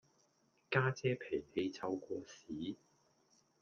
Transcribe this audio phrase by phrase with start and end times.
[0.71, 2.75] 家姐脾氣臭過屎